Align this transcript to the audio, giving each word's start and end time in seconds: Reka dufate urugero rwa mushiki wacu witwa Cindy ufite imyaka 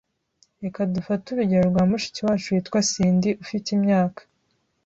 Reka 0.63 0.79
dufate 0.95 1.25
urugero 1.29 1.63
rwa 1.71 1.83
mushiki 1.89 2.19
wacu 2.27 2.47
witwa 2.53 2.79
Cindy 2.89 3.29
ufite 3.43 3.67
imyaka 3.77 4.21